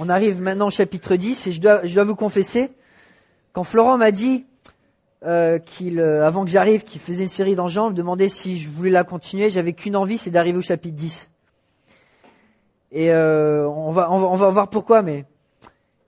[0.00, 2.72] On arrive maintenant au chapitre 10 et je dois, vous confesser,
[3.52, 4.44] quand Florent m'a dit
[5.24, 8.68] euh, qu'il, euh, avant que j'arrive, qu'il faisait une série d'enjambes, me demandait si je
[8.68, 11.28] voulais la continuer, j'avais qu'une envie, c'est d'arriver au chapitre 10.
[12.90, 15.26] Et euh, on, va, on, va, on va voir pourquoi, mais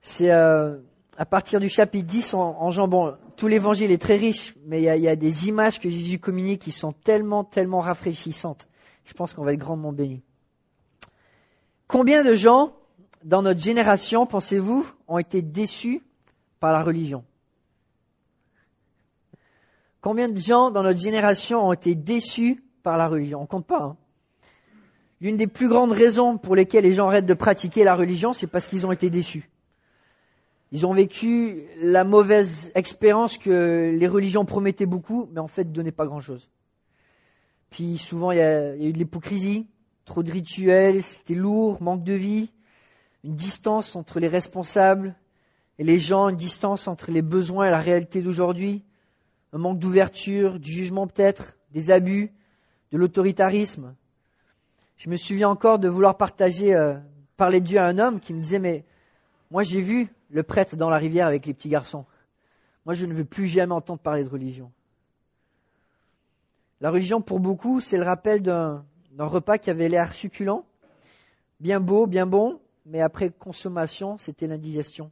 [0.01, 0.75] c'est euh,
[1.17, 3.15] à partir du chapitre 10 en, en jambon.
[3.37, 6.19] Tout l'évangile est très riche, mais il y a, y a des images que Jésus
[6.19, 8.67] communique qui sont tellement, tellement rafraîchissantes.
[9.05, 10.23] Je pense qu'on va être grandement bénis.
[11.87, 12.73] Combien de gens
[13.23, 16.01] dans notre génération, pensez-vous, ont été déçus
[16.59, 17.23] par la religion?
[20.01, 23.41] Combien de gens dans notre génération ont été déçus par la religion?
[23.41, 23.83] On compte pas.
[23.83, 23.97] Hein
[25.19, 28.47] L'une des plus grandes raisons pour lesquelles les gens arrêtent de pratiquer la religion, c'est
[28.47, 29.49] parce qu'ils ont été déçus.
[30.71, 35.91] Ils ont vécu la mauvaise expérience que les religions promettaient beaucoup, mais en fait donnaient
[35.91, 36.49] pas grand-chose.
[37.69, 39.65] Puis souvent il y, a, il y a eu de l'hypocrisie,
[40.05, 42.49] trop de rituels, c'était lourd, manque de vie,
[43.27, 45.13] une distance entre les responsables
[45.79, 48.85] et les gens, une distance entre les besoins et la réalité d'aujourd'hui,
[49.51, 52.31] un manque d'ouverture, du jugement peut-être, des abus,
[52.93, 53.93] de l'autoritarisme.
[54.95, 56.95] Je me souviens encore de vouloir partager, euh,
[57.35, 58.85] parler de Dieu à un homme qui me disait, mais
[59.51, 62.05] moi j'ai vu le prêtre dans la rivière avec les petits garçons.
[62.85, 64.71] Moi je ne veux plus jamais entendre parler de religion.
[66.79, 68.85] La religion pour beaucoup, c'est le rappel d'un
[69.17, 70.63] repas qui avait l'air succulent,
[71.59, 75.11] bien beau, bien bon, mais après consommation, c'était l'indigestion,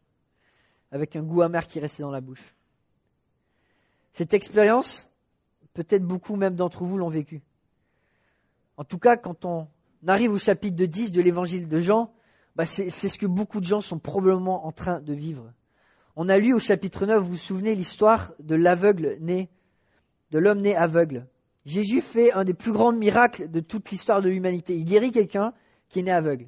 [0.92, 2.56] avec un goût amer qui restait dans la bouche.
[4.14, 5.12] Cette expérience,
[5.74, 7.42] peut-être beaucoup même d'entre vous l'ont vécue.
[8.78, 9.68] En tout cas, quand on
[10.08, 12.14] arrive au chapitre 10 de l'évangile de Jean,
[12.56, 15.52] bah c'est ce que beaucoup de gens sont probablement en train de vivre.
[16.16, 19.50] On a lu au chapitre 9, vous vous souvenez, l'histoire de l'aveugle né,
[20.32, 21.28] de l'homme né aveugle.
[21.66, 24.78] Jésus fait un des plus grands miracles de toute l'histoire de l'humanité.
[24.78, 25.54] Il guérit quelqu'un
[25.90, 26.48] qui est né aveugle.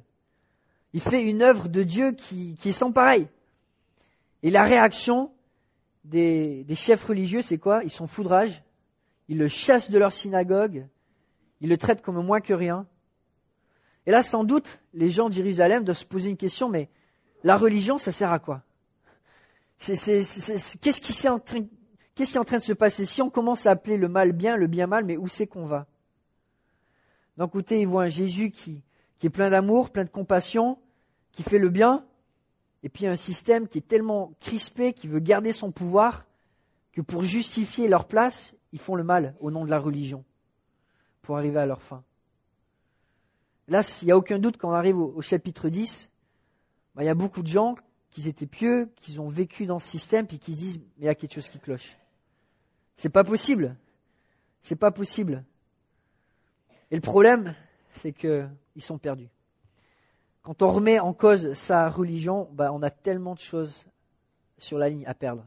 [0.92, 3.28] Il fait une œuvre de Dieu qui, qui est sans pareil.
[4.42, 5.32] Et la réaction
[6.04, 7.82] des, des chefs religieux, c'est quoi?
[7.84, 8.62] Ils sont foudrage.
[9.28, 10.86] Ils le chassent de leur synagogue.
[11.60, 12.86] Ils le traitent comme moins que rien.
[14.06, 16.88] Et là, sans doute, les gens de Jérusalem doivent se poser une question, mais
[17.44, 18.62] la religion, ça sert à quoi?
[19.78, 21.66] Qu'est-ce qui, est en train,
[22.14, 23.04] qui est en train de se passer?
[23.04, 25.66] Si on commence à appeler le mal bien, le bien mal, mais où c'est qu'on
[25.66, 25.86] va?
[27.36, 28.82] D'un côté, ils voient un Jésus qui,
[29.18, 30.78] qui est plein d'amour, plein de compassion,
[31.32, 32.04] qui fait le bien,
[32.82, 36.26] et puis un système qui est tellement crispé, qui veut garder son pouvoir,
[36.92, 40.24] que pour justifier leur place, ils font le mal au nom de la religion,
[41.22, 42.02] pour arriver à leur fin.
[43.66, 46.10] Là, il n'y a aucun doute quand on arrive au, chapitre 10,
[46.94, 47.74] bah, il y a beaucoup de gens
[48.10, 51.04] qui étaient pieux, qui ont vécu dans ce système, puis qui se disent, mais il
[51.04, 51.96] y a quelque chose qui cloche.
[52.96, 53.76] C'est pas possible.
[54.62, 55.44] C'est pas possible.
[56.90, 57.54] Et le problème,
[57.92, 58.12] c'est
[58.78, 59.28] qu'ils sont perdus.
[60.42, 63.84] Quand on remet en cause sa religion, bah, on a tellement de choses
[64.56, 65.44] sur la ligne à perdre.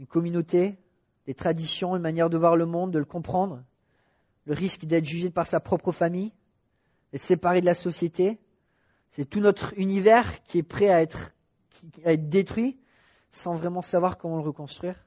[0.00, 0.76] Une communauté,
[1.26, 3.62] des traditions, une manière de voir le monde, de le comprendre,
[4.46, 6.32] le risque d'être jugé par sa propre famille,
[7.12, 8.40] d'être séparé de la société.
[9.12, 11.30] C'est tout notre univers qui est prêt à être,
[12.04, 12.80] à être détruit
[13.30, 15.06] sans vraiment savoir comment le reconstruire.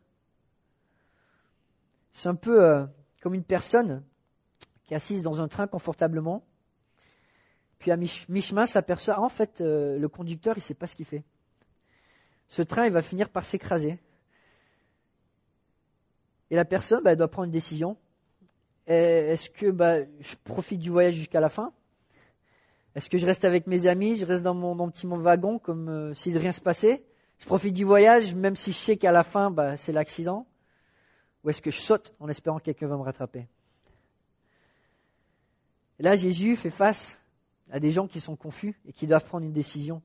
[2.13, 2.85] C'est un peu euh,
[3.21, 4.01] comme une personne
[4.85, 6.45] qui est assise dans un train confortablement,
[7.79, 11.05] puis à mi-chemin s'aperçoit, ah, en fait, euh, le conducteur, il sait pas ce qu'il
[11.05, 11.23] fait.
[12.49, 13.97] Ce train, il va finir par s'écraser.
[16.51, 17.95] Et la personne, bah, elle doit prendre une décision.
[18.85, 21.71] Est-ce que bah, je profite du voyage jusqu'à la fin?
[22.95, 26.13] Est-ce que je reste avec mes amis, je reste dans mon, petit wagon comme euh,
[26.15, 27.03] si de rien se passait
[27.37, 30.47] Je profite du voyage, même si je sais qu'à la fin, bah, c'est l'accident
[31.43, 33.47] Ou est-ce que je saute en espérant que quelqu'un va me rattraper?
[35.99, 37.19] Et là, Jésus fait face
[37.71, 40.01] à des gens qui sont confus et qui doivent prendre une décision.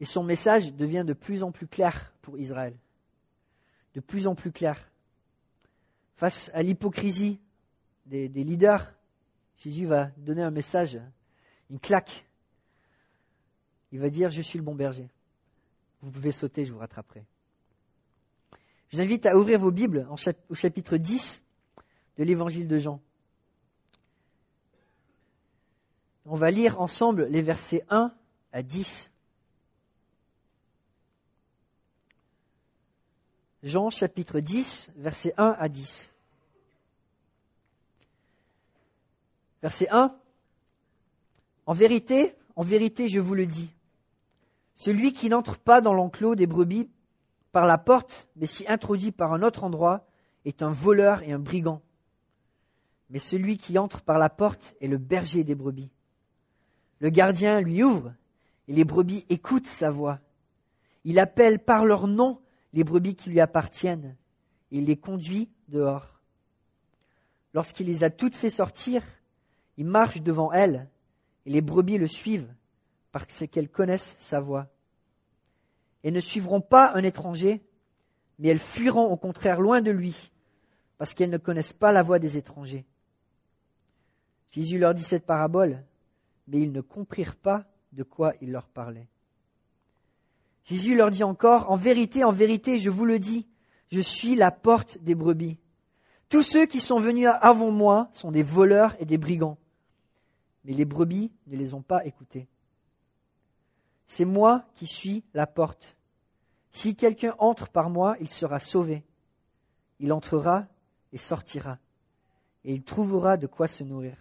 [0.00, 2.76] Et son message devient de plus en plus clair pour Israël.
[3.94, 4.90] De plus en plus clair.
[6.16, 7.40] Face à l'hypocrisie
[8.06, 8.92] des leaders
[9.58, 10.98] Jésus va donner un message,
[11.70, 12.26] une claque.
[13.92, 15.08] Il va dire, je suis le bon berger.
[16.02, 17.24] Vous pouvez sauter, je vous rattraperai.
[18.88, 21.42] Je vous invite à ouvrir vos Bibles au chapitre 10
[22.18, 23.00] de l'évangile de Jean.
[26.28, 28.12] On va lire ensemble les versets 1
[28.52, 29.10] à 10.
[33.62, 36.10] Jean chapitre 10, versets 1 à 10.
[39.62, 40.16] Verset 1.
[41.66, 43.70] En vérité, en vérité, je vous le dis,
[44.74, 46.90] celui qui n'entre pas dans l'enclos des brebis
[47.52, 50.08] par la porte, mais s'y introduit par un autre endroit,
[50.44, 51.82] est un voleur et un brigand.
[53.10, 55.90] Mais celui qui entre par la porte est le berger des brebis.
[57.00, 58.12] Le gardien lui ouvre
[58.68, 60.20] et les brebis écoutent sa voix.
[61.04, 62.40] Il appelle par leur nom
[62.72, 64.16] les brebis qui lui appartiennent
[64.70, 66.20] et il les conduit dehors.
[67.54, 69.02] Lorsqu'il les a toutes fait sortir,
[69.76, 70.88] il marche devant elles
[71.44, 72.52] et les brebis le suivent
[73.12, 74.66] parce qu'elles connaissent sa voix.
[76.02, 77.62] Elles ne suivront pas un étranger,
[78.38, 80.30] mais elles fuiront au contraire loin de lui
[80.98, 82.84] parce qu'elles ne connaissent pas la voix des étrangers.
[84.50, 85.82] Jésus leur dit cette parabole,
[86.46, 89.08] mais ils ne comprirent pas de quoi il leur parlait.
[90.64, 93.46] Jésus leur dit encore, En vérité, en vérité, je vous le dis,
[93.90, 95.58] je suis la porte des brebis.
[96.28, 99.58] Tous ceux qui sont venus avant moi sont des voleurs et des brigands.
[100.64, 102.48] Mais les brebis ne les ont pas écoutés.
[104.08, 105.96] C'est moi qui suis la porte.
[106.72, 109.04] Si quelqu'un entre par moi, il sera sauvé.
[110.00, 110.66] Il entrera
[111.12, 111.78] et sortira,
[112.64, 114.16] et il trouvera de quoi se nourrir.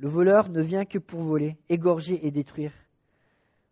[0.00, 2.72] Le voleur ne vient que pour voler, égorger et détruire.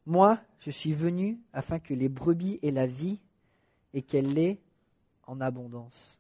[0.05, 3.19] Moi, je suis venu afin que les brebis aient la vie
[3.95, 4.61] et qu'elle l'ait
[5.27, 6.19] en abondance.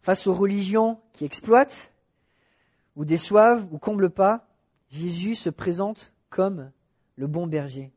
[0.00, 1.92] Face aux religions qui exploitent,
[2.96, 4.48] ou déçoivent, ou comblent pas,
[4.90, 6.72] Jésus se présente comme
[7.16, 7.92] le bon berger.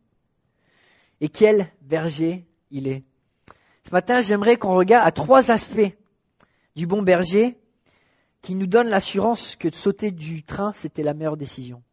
[1.21, 3.03] Et quel berger il est.
[3.85, 5.95] Ce matin, j'aimerais qu'on regarde à trois aspects
[6.75, 7.60] du bon berger
[8.41, 11.83] qui nous donnent l'assurance que de sauter du train, c'était la meilleure décision.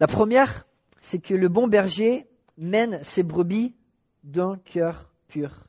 [0.00, 0.66] La première,
[1.00, 2.26] c'est que le bon berger
[2.56, 3.74] mène ses brebis
[4.24, 5.66] d'un cœur pur.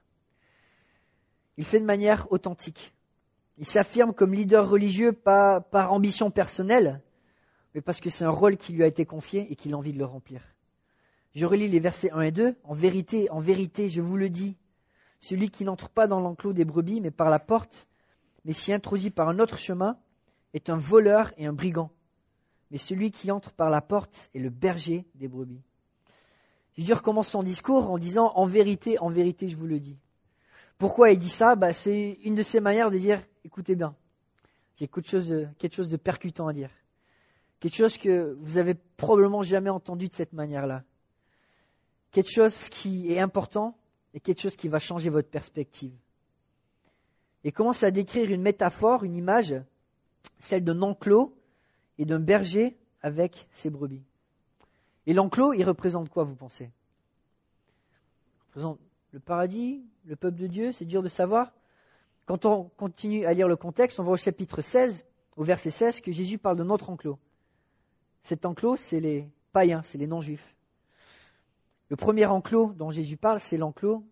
[1.57, 2.93] Il fait de manière authentique.
[3.57, 7.01] Il s'affirme comme leader religieux pas par ambition personnelle,
[7.73, 9.93] mais parce que c'est un rôle qui lui a été confié et qu'il a envie
[9.93, 10.41] de le remplir.
[11.35, 12.55] Je relis les versets 1 et 2.
[12.63, 14.57] En vérité, en vérité, je vous le dis,
[15.19, 17.87] celui qui n'entre pas dans l'enclos des brebis, mais par la porte,
[18.45, 19.97] mais s'y introduit par un autre chemin,
[20.53, 21.91] est un voleur et un brigand
[22.71, 25.61] mais celui qui entre par la porte est le berger des brebis.
[26.73, 29.97] Jésus recommence son discours en disant En vérité, en vérité, je vous le dis.
[30.77, 31.55] Pourquoi il dit ça?
[31.55, 33.95] Bah, C'est une de ses manières de dire Écoutez bien,
[34.75, 36.69] j'ai quelque chose, de, quelque chose de percutant à dire.
[37.59, 40.83] Quelque chose que vous avez probablement jamais entendu de cette manière-là.
[42.11, 43.77] Quelque chose qui est important
[44.13, 45.93] et quelque chose qui va changer votre perspective.
[47.45, 49.55] Et commence à décrire une métaphore, une image,
[50.39, 51.33] celle d'un enclos
[51.97, 54.03] et d'un berger avec ses brebis.
[55.05, 56.65] Et l'enclos, il représente quoi, vous pensez?
[56.65, 58.79] Il représente
[59.11, 61.53] le paradis, le peuple de Dieu, c'est dur de savoir.
[62.25, 65.05] Quand on continue à lire le contexte, on voit au chapitre 16,
[65.37, 67.19] au verset 16, que Jésus parle d'un autre enclos.
[68.23, 70.55] Cet enclos, c'est les païens, c'est les non-juifs.
[71.89, 74.03] Le premier enclos dont Jésus parle, c'est l'enclos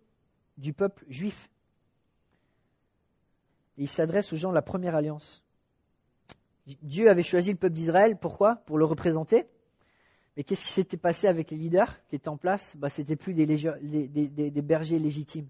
[0.57, 1.49] du peuple juif.
[3.77, 5.43] Et il s'adresse aux gens de la première alliance.
[6.81, 8.55] Dieu avait choisi le peuple d'Israël, pourquoi?
[8.65, 9.45] Pour le représenter.
[10.35, 12.75] Mais qu'est-ce qui s'était passé avec les leaders qui étaient en place?
[12.77, 13.45] Bah, C'était plus des,
[14.61, 15.47] bergers légitimes.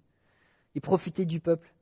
[0.76, 1.74] Ils profitaient du peuple.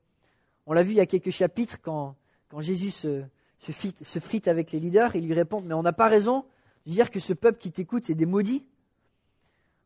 [0.68, 2.16] On l'a vu il y a quelques chapitres quand,
[2.60, 3.24] Jésus se,
[3.60, 6.46] frite avec les leaders, ils lui répondent Mais on n'a pas raison
[6.86, 8.66] de dire que ce peuple qui t'écoute, c'est des maudits.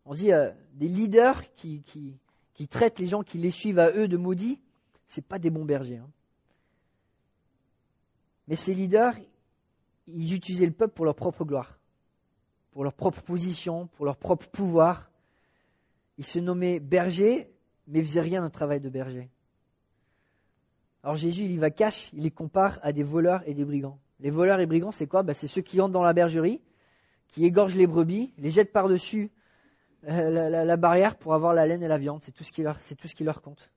[0.06, 1.84] On dit euh, des leaders qui,
[2.70, 4.60] traitent les gens qui les suivent à eux de maudits,
[5.08, 5.98] c'est pas des bons bergers.
[5.98, 6.10] Hein.
[8.48, 9.16] Mais ces leaders,
[10.08, 11.80] ils utilisaient le peuple pour leur propre gloire,
[12.72, 15.10] pour leur propre position, pour leur propre pouvoir.
[16.18, 17.52] Ils se nommaient bergers,
[17.88, 19.30] mais faisaient rien d'un travail de berger.
[21.04, 24.00] Alors Jésus, il y va cache, il les compare à des voleurs et des brigands.
[24.20, 25.24] Les voleurs et brigands, c'est quoi?
[25.24, 26.62] Ben, C'est ceux qui entrent dans la bergerie,
[27.28, 29.32] qui égorgent les brebis, les jettent par-dessus
[30.08, 32.22] euh, la, barrière pour avoir la laine et la viande.
[32.24, 33.72] C'est tout, ce qui leur, c'est tout ce qui leur compte.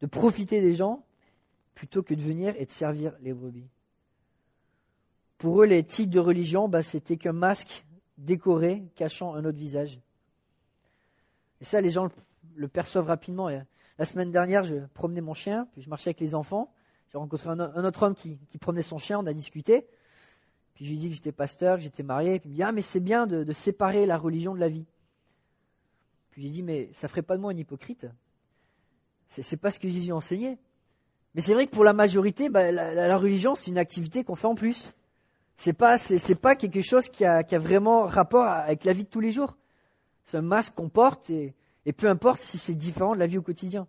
[0.00, 1.04] De profiter des gens
[1.74, 3.68] plutôt que de venir et de servir les brebis.
[5.38, 7.84] Pour eux, les titres de religion, bah, c'était qu'un masque
[8.16, 10.00] décoré cachant un autre visage.
[11.60, 12.08] Et ça, les gens
[12.54, 13.48] le perçoivent rapidement.
[13.98, 16.72] la semaine dernière, je promenais mon chien, puis je marchais avec les enfants.
[17.12, 19.86] J'ai rencontré un, autre homme qui, promenait son chien, on a discuté.
[20.74, 22.40] Puis je lui ai dit que j'étais pasteur, que j'étais marié.
[22.40, 24.86] Puis il me dit Ah, mais c'est bien de, séparer la religion de la vie.
[26.30, 28.06] Puis j'ai dit Mais ça ferait pas de moi un hypocrite.
[29.28, 30.58] C'est, pas ce que Jésus enseignait.
[31.34, 34.46] Mais c'est vrai que pour la majorité, bah, la religion, c'est une activité qu'on fait
[34.46, 34.92] en plus.
[35.56, 39.20] C'est pas, c'est, pas quelque chose qui a, vraiment rapport avec la vie de tous
[39.20, 39.56] les jours.
[40.24, 41.54] C'est un masque qu'on porte et,
[41.96, 43.86] peu importe si c'est différent de la vie au quotidien.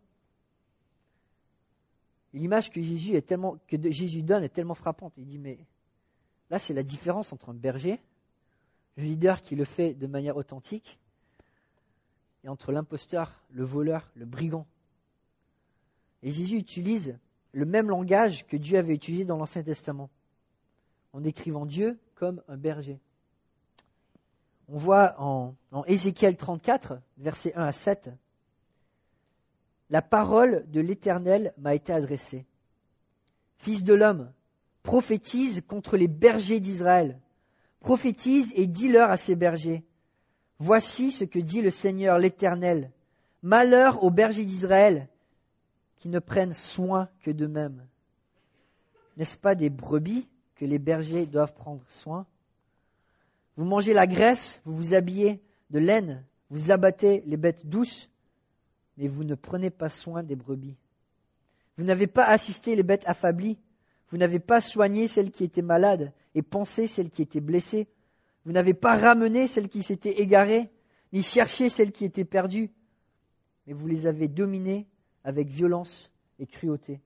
[2.33, 5.13] l'image que Jésus, est tellement, que Jésus donne est tellement frappante.
[5.17, 5.59] Il dit, mais
[6.49, 7.99] là, c'est la différence entre un berger,
[8.95, 10.99] le leader qui le fait de manière authentique,
[12.43, 14.65] et entre l'imposteur, le voleur, le brigand.
[16.23, 17.17] Et Jésus utilise
[17.51, 20.09] le même langage que Dieu avait utilisé dans l'Ancien Testament
[21.13, 22.99] en décrivant Dieu comme un berger.
[24.69, 28.09] On voit en, en Ézéchiel 34, versets 1 à 7,
[29.89, 32.45] La parole de l'Éternel m'a été adressée.
[33.57, 34.31] Fils de l'homme,
[34.83, 37.19] prophétise contre les bergers d'Israël.
[37.79, 39.83] Prophétise et dis-leur à ces bergers.
[40.59, 42.91] Voici ce que dit le Seigneur l'Éternel.
[43.43, 45.07] Malheur aux bergers d'Israël
[45.97, 47.85] qui ne prennent soin que d'eux-mêmes.
[49.17, 52.25] N'est-ce pas des brebis que les bergers doivent prendre soin
[53.55, 58.09] Vous mangez la graisse, vous vous habillez de laine, vous abattez les bêtes douces,
[58.97, 60.75] mais vous ne prenez pas soin des brebis.
[61.77, 63.57] Vous n'avez pas assisté les bêtes affaiblies,
[64.09, 67.87] vous n'avez pas soigné celles qui étaient malades et pensé celles qui étaient blessées.
[68.45, 70.69] Vous n'avez pas ramené celles qui s'étaient égarées,
[71.13, 72.71] ni cherché celles qui étaient perdues,
[73.65, 74.87] mais vous les avez dominées
[75.23, 76.09] avec violence
[76.39, 77.01] et cruauté.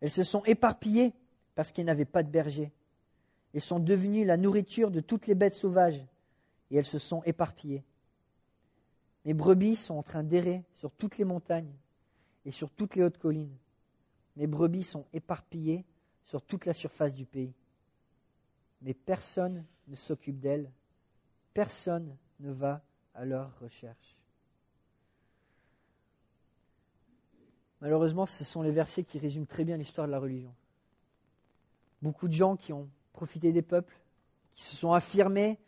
[0.00, 1.12] Elles se sont éparpillées
[1.56, 2.70] parce qu'elles n'avaient pas de berger.
[3.52, 6.04] Elles sont devenues la nourriture de toutes les bêtes sauvages
[6.70, 7.82] et elles se sont éparpillées.
[9.24, 11.72] Mes brebis sont en train d'errer sur toutes les montagnes
[12.44, 13.56] et sur toutes les hautes collines.
[14.36, 15.84] Mes brebis sont éparpillées
[16.26, 17.54] sur toute la surface du pays.
[18.82, 20.70] Mais personne ne s'occupe d'elles,
[21.54, 22.82] personne ne va
[23.14, 24.16] à leur recherche.
[27.80, 30.54] Malheureusement, ce sont les versets qui résument très bien l'histoire de la religion.
[32.02, 33.98] Beaucoup de gens qui ont profité des peuples,
[34.54, 35.58] qui se sont affirmés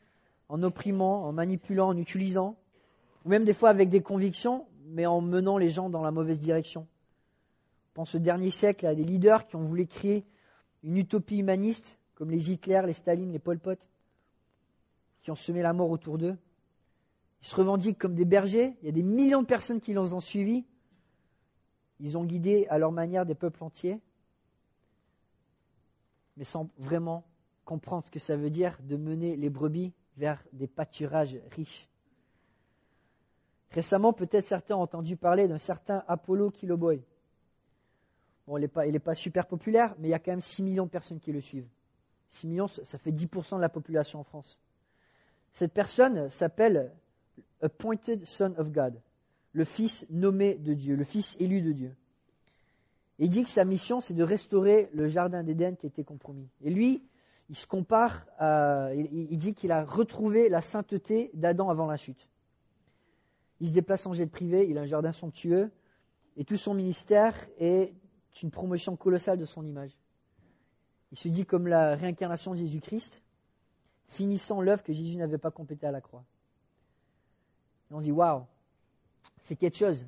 [0.49, 2.57] en opprimant, en manipulant, en utilisant,
[3.25, 6.39] ou même des fois avec des convictions, mais en menant les gens dans la mauvaise
[6.39, 6.87] direction.
[7.95, 10.25] Dans ce dernier siècle à des leaders qui ont voulu créer
[10.83, 13.79] une utopie humaniste, comme les Hitler, les Staline, les Pol Pot,
[15.23, 16.37] qui ont semé la mort autour d'eux.
[17.43, 18.77] Ils se revendiquent comme des bergers.
[18.83, 20.65] Il y a des millions de personnes qui les ont suivis.
[22.01, 24.01] Ils ont guidé à leur manière des peuples entiers,
[26.39, 27.25] mais sans vraiment
[27.65, 31.89] comprendre ce que ça veut dire de mener les brebis vers des pâturages riches.
[33.71, 37.03] Récemment, peut-être certains ont entendu parler d'un certain Apollo Kiloboy.
[38.47, 40.87] Bon, il n'est pas, pas, super populaire, mais il y a quand même 6 millions
[40.87, 41.69] de personnes qui le suivent.
[42.31, 44.59] 6 millions, ça fait 10% de la population en France.
[45.53, 46.95] Cette personne s'appelle
[47.61, 48.99] Appointed Son of God
[49.53, 51.97] le fils nommé de Dieu, le fils élu de Dieu.
[53.19, 56.49] Il dit que sa mission, c'est de restaurer le jardin d'Éden qui était compromis.
[56.63, 57.03] Et lui,
[57.49, 62.29] il se compare à, il, dit qu'il a retrouvé la sainteté d'Adam avant la chute.
[63.61, 65.71] Il se déplace en jet privé, il a un jardin somptueux,
[66.37, 67.93] et tout son ministère est
[68.43, 69.97] une promotion colossale de son image.
[71.11, 73.23] Il se dit comme la réincarnation de Jésus-Christ,
[74.09, 76.25] finissant l'œuvre que Jésus n'avait pas complétée à la croix.
[77.91, 78.45] Et on dit, waouh,
[79.45, 80.07] c'est quelque chose.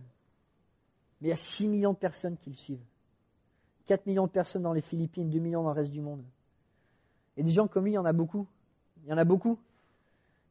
[1.21, 2.85] Mais il y a 6 millions de personnes qui le suivent.
[3.91, 6.23] 4 millions de personnes dans les Philippines, 2 millions dans le reste du monde.
[7.37, 8.47] Et des gens comme lui, il y en a beaucoup.
[9.03, 9.59] Il y en a beaucoup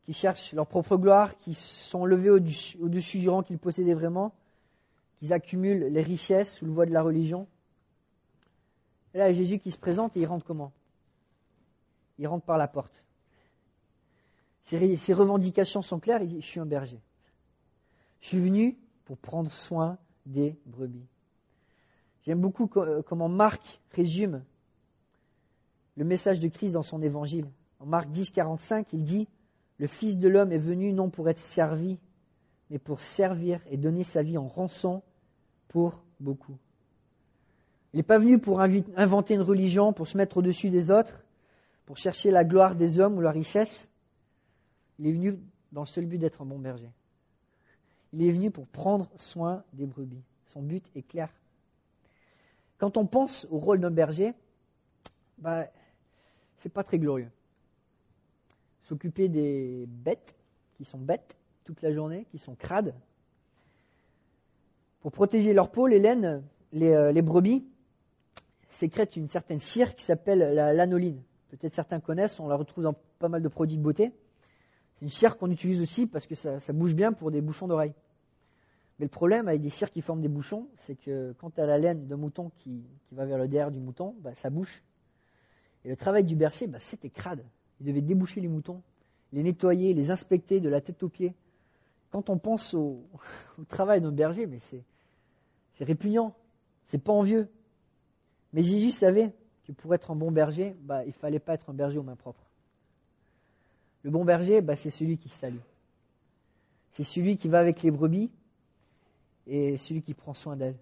[0.01, 4.33] qui cherchent leur propre gloire, qui sont levés au-dessus, du rang qu'ils possédaient vraiment,
[5.19, 7.47] qui accumulent les richesses sous le voie de la religion.
[9.13, 10.73] Et là, Jésus qui se présente et il rentre comment?
[12.17, 13.05] Il rentre par la porte.
[14.63, 16.99] Ses, ses revendications sont claires, il dit, je suis un berger.
[18.19, 21.07] Je suis venu pour prendre soin des brebis.
[22.23, 24.43] J'aime beaucoup euh, comment Marc résume
[25.95, 27.45] le message de Christ dans son évangile.
[27.79, 29.27] En Marc 10, 45, il dit
[29.77, 31.97] Le Fils de l'homme est venu non pour être servi,
[32.69, 35.01] mais pour servir et donner sa vie en rançon
[35.67, 36.57] pour beaucoup.
[37.93, 41.23] Il n'est pas venu pour inventer une religion, pour se mettre au-dessus des autres,
[41.85, 43.87] pour chercher la gloire des hommes ou la richesse.
[44.99, 45.39] Il est venu
[45.71, 46.91] dans le seul but d'être un bon berger.
[48.13, 50.23] Il est venu pour prendre soin des brebis.
[50.45, 51.29] Son but est clair.
[52.79, 54.33] Quand on pense au rôle d'un berger,
[55.37, 55.67] bah,
[56.57, 57.29] c'est pas très glorieux.
[58.83, 60.35] S'occuper des bêtes
[60.75, 62.95] qui sont bêtes toute la journée, qui sont crades.
[65.01, 67.65] Pour protéger leur peau, les laines, les, euh, brebis
[68.69, 71.21] sécrètent une certaine cire qui s'appelle la lanoline.
[71.49, 74.11] Peut-être certains connaissent, on la retrouve dans pas mal de produits de beauté.
[74.95, 77.93] C'est une cire qu'on utilise aussi parce que ça, bouge bien pour des bouchons d'oreilles.
[78.99, 81.65] Mais le problème avec des cires qui forment des bouchons, c'est que quand tu as
[81.65, 84.83] la laine d'un mouton qui, va vers le derrière du mouton, bah, ça bouche.
[85.85, 87.45] Et le travail du berger, bah, c'était crade.
[87.79, 88.81] Il devait déboucher les moutons,
[89.31, 91.33] les nettoyer, les inspecter de la tête aux pieds.
[92.11, 93.01] Quand on pense au,
[93.69, 94.83] travail d'un berger, mais c'est,
[95.75, 96.35] c'est répugnant,
[96.87, 97.47] c'est pas envieux.
[98.51, 101.73] Mais Jésus savait que pour être un bon berger, bah, il fallait pas être un
[101.73, 102.45] berger aux mains propres.
[104.03, 105.59] Le bon berger, bah, c'est celui qui salue.
[106.91, 108.29] C'est celui qui va avec les brebis
[109.49, 110.77] et celui qui prend soin d'elles.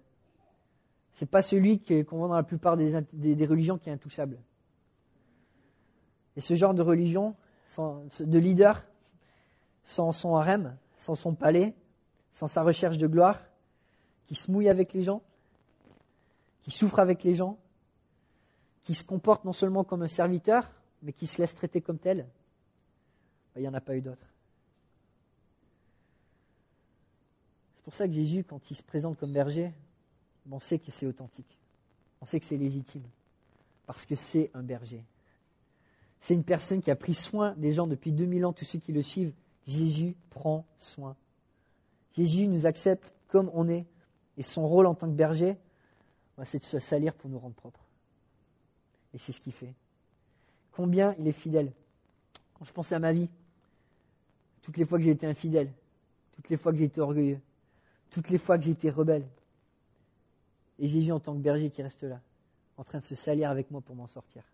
[1.12, 4.38] C'est pas celui qu'on voit dans la plupart des, religions qui est intouchable.
[6.36, 7.34] Et ce genre de religion,
[7.76, 8.84] de leader,
[9.84, 11.74] sans son harem, sans son palais,
[12.32, 13.40] sans sa recherche de gloire,
[14.26, 15.22] qui se mouille avec les gens,
[16.62, 17.58] qui souffre avec les gens,
[18.82, 20.70] qui se comporte non seulement comme un serviteur,
[21.02, 22.28] mais qui se laisse traiter comme tel,
[23.54, 24.26] ben, il n'y en a pas eu d'autre.
[27.88, 29.72] Pour ça que Jésus, quand il se présente comme berger,
[30.50, 31.56] on sait que c'est authentique.
[32.20, 33.04] On sait que c'est légitime.
[33.86, 35.02] Parce que c'est un berger.
[36.20, 38.92] C'est une personne qui a pris soin des gens depuis 2000 ans, tous ceux qui
[38.92, 39.32] le suivent.
[39.66, 41.16] Jésus prend soin.
[42.14, 43.86] Jésus nous accepte comme on est.
[44.36, 45.56] Et son rôle en tant que berger,
[46.36, 47.86] bah, c'est de se salir pour nous rendre propres.
[49.14, 49.72] Et c'est ce qu'il fait.
[50.72, 51.72] Combien il est fidèle.
[52.52, 53.30] Quand je pensais à ma vie,
[54.60, 55.72] toutes les fois que j'ai été infidèle,
[56.32, 57.40] toutes les fois que j'ai été orgueilleux,
[58.10, 59.26] toutes les fois que j'ai été rebelle,
[60.78, 62.20] et Jésus en tant que berger qui reste là,
[62.76, 64.44] en train de se salir avec moi pour m'en sortir.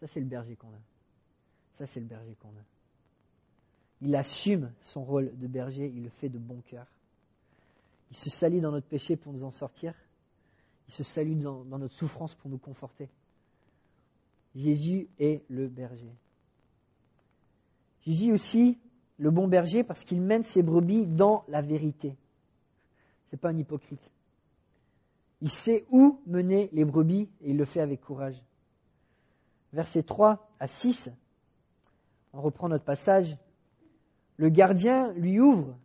[0.00, 0.80] Ça, c'est le berger qu'on a.
[1.78, 2.64] Ça, c'est le berger qu'on a.
[4.02, 6.86] Il assume son rôle de berger, il le fait de bon cœur.
[8.10, 9.94] Il se salit dans notre péché pour nous en sortir.
[10.88, 13.08] Il se salue dans, dans notre souffrance pour nous conforter.
[14.54, 16.12] Jésus est le berger.
[18.04, 18.78] Jésus aussi
[19.22, 22.16] le bon berger parce qu'il mène ses brebis dans la vérité.
[23.30, 24.10] Ce n'est pas un hypocrite.
[25.40, 28.42] Il sait où mener les brebis et il le fait avec courage
[29.72, 31.10] versets 3 à 6,
[32.32, 33.36] on reprend notre passage,
[34.36, 35.76] le gardien lui ouvre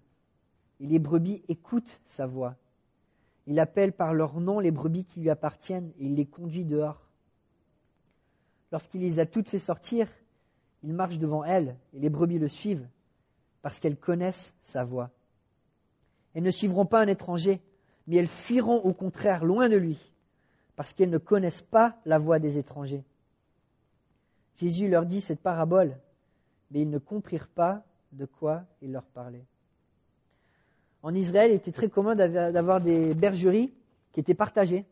[0.79, 2.55] et les brebis écoutent sa voix.
[3.45, 7.01] Il appelle par leur nom les brebis qui lui appartiennent et il les conduit dehors.
[8.71, 10.09] Lorsqu'il les a toutes fait sortir,
[10.83, 12.87] il marche devant elles et les brebis le suivent
[13.61, 15.09] parce qu'elles connaissent sa voix.
[16.33, 17.61] Elles ne suivront pas un étranger,
[18.07, 20.13] mais elles fuiront au contraire loin de lui
[20.77, 23.03] parce qu'elles ne connaissent pas la voix des étrangers.
[24.57, 25.97] Jésus leur dit cette parabole,
[26.71, 29.45] mais ils ne comprirent pas de quoi il leur parlait.
[31.01, 33.73] En Israël, il était très commun d'avoir des bergeries
[34.11, 34.85] qui étaient partagées.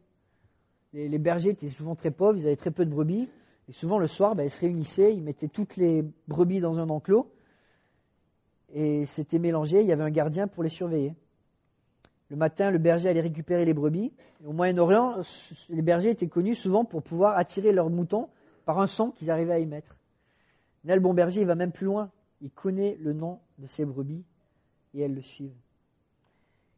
[0.93, 3.29] Les, bergers étaient souvent très pauvres, ils avaient très peu de brebis.
[3.67, 6.89] Et souvent, le soir, ben, ils se réunissaient, ils mettaient toutes les brebis dans un
[6.89, 7.29] enclos.
[8.75, 11.15] Et c'était mélangé, il y avait un gardien pour les surveiller.
[12.29, 14.11] Le matin, le berger allait récupérer les brebis.
[14.45, 15.21] au Moyen-Orient,
[15.69, 18.27] les bergers étaient connus souvent pour pouvoir attirer leurs moutons
[18.65, 19.95] par un son qu'ils arrivaient à émettre.
[20.83, 22.11] Là, le bon berger, il va même plus loin.
[22.41, 24.25] Il connaît le nom de ses brebis
[24.93, 25.55] et elles le suivent.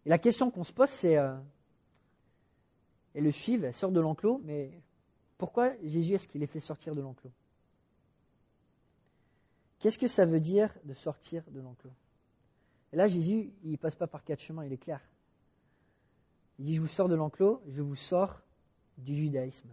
[0.05, 1.35] Et la question qu'on se pose, c'est euh,
[3.15, 4.69] elles le suivent, elles sortent de l'enclos, mais
[5.39, 7.31] pourquoi Jésus est-ce qu'il les fait sortir de l'enclos?
[9.79, 11.91] Qu'est-ce que ça veut dire de sortir de l'enclos?
[12.93, 15.01] Et là, Jésus, il ne passe pas par quatre chemins, il est clair.
[16.59, 18.41] Il dit, je vous sors de l'enclos, je vous sors
[18.97, 19.69] du judaïsme.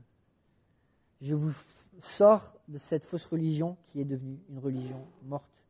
[1.23, 1.53] Je vous
[2.01, 5.65] sors de cette fausse religion qui est devenue une religion morte.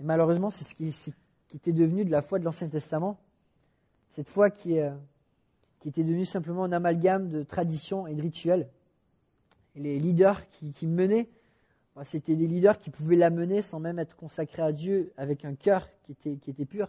[0.00, 1.14] Et malheureusement, c'est ce qui,
[1.54, 3.18] était devenu de la foi de l'Ancien Testament.
[4.14, 4.94] Cette foi qui, euh,
[5.84, 8.68] était devenue simplement un amalgame de traditions et de rituels.
[9.74, 11.28] Les leaders qui, qui menaient,
[12.04, 15.54] c'était des leaders qui pouvaient la mener sans même être consacrés à Dieu avec un
[15.54, 16.88] cœur qui était, pur.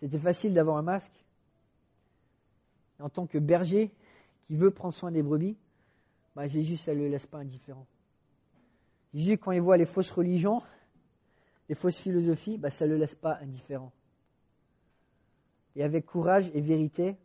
[0.00, 1.24] C'était facile d'avoir un masque.
[2.98, 3.90] En tant que berger
[4.46, 5.56] qui veut prendre soin des brebis,
[6.34, 7.86] bah, Jésus, ça ne le laisse pas indifférent.
[9.14, 10.62] Jésus, quand il voit les fausses religions,
[11.68, 13.92] les fausses philosophies, bah, ça ne le laisse pas indifférent.
[15.76, 17.16] Et avec courage et vérité,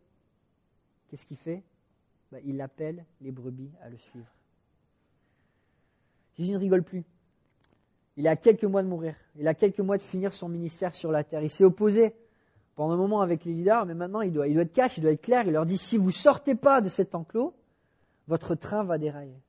[1.08, 1.62] qu'est-ce qu'il fait?
[2.30, 4.35] Bah, Il appelle les brebis à le suivre.
[6.38, 7.04] Jésus ne rigole plus.
[8.16, 9.14] Il a quelques mois de mourir.
[9.38, 11.42] Il a quelques mois de finir son ministère sur la terre.
[11.42, 12.14] Il s'est opposé
[12.74, 15.22] pendant un moment avec les leaders, mais maintenant il doit, être cash, il doit être
[15.22, 15.46] clair.
[15.46, 17.54] Il leur dit si vous ne sortez pas de cet enclos,
[18.28, 19.40] votre train va dérailler.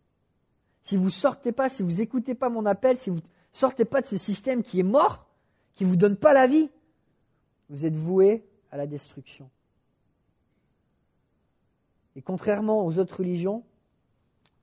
[0.84, 3.20] Si vous sortez pas, si vous n'écoutez pas mon appel, si vous
[3.52, 5.26] sortez pas de ce système qui est mort,
[5.76, 6.70] qui ne vous donne pas la vie,
[7.70, 9.50] vous êtes voué à la destruction.
[12.16, 13.64] Et contrairement aux autres religions,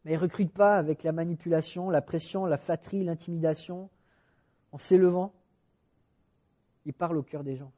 [0.05, 3.89] mais ils ne recrutent pas avec la manipulation, la pression, la flatterie, l'intimidation,
[4.73, 5.33] en s'élevant.
[6.85, 7.73] Ils parlent au cœur des gens.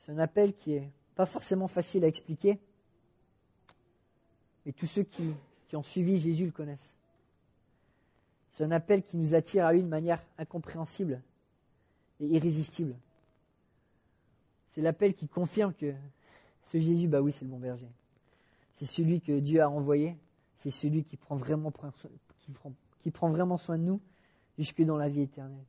[0.00, 2.58] C'est un appel qui n'est pas forcément facile à expliquer,
[4.64, 5.34] mais tous ceux qui,
[5.74, 6.94] ont suivi Jésus le connaissent.
[8.52, 11.20] C'est un appel qui nous attire à lui de manière incompréhensible
[12.20, 12.94] et irrésistible.
[14.72, 15.92] C'est l'appel qui confirme que
[16.66, 17.88] ce Jésus, bah oui, c'est le bon berger.
[18.76, 20.16] C'est celui que Dieu a envoyé.
[20.58, 21.70] C'est celui qui prend, vraiment,
[23.58, 24.00] soin de nous
[24.58, 25.64] jusque dans la vie éternelle.